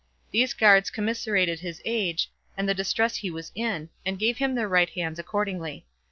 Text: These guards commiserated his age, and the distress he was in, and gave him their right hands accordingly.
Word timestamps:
These 0.31 0.55
guards 0.55 0.89
commiserated 0.89 1.59
his 1.59 1.79
age, 1.85 2.31
and 2.57 2.67
the 2.67 2.73
distress 2.73 3.17
he 3.17 3.29
was 3.29 3.51
in, 3.53 3.89
and 4.03 4.17
gave 4.17 4.39
him 4.39 4.55
their 4.55 4.67
right 4.67 4.89
hands 4.89 5.19
accordingly. 5.19 5.85